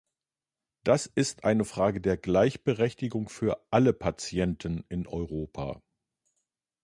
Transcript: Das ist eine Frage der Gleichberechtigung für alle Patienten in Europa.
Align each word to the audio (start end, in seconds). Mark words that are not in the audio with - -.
Das 0.83 1.05
ist 1.05 1.43
eine 1.43 1.63
Frage 1.63 2.01
der 2.01 2.17
Gleichberechtigung 2.17 3.29
für 3.29 3.61
alle 3.69 3.93
Patienten 3.93 4.83
in 4.89 5.05
Europa. 5.05 5.79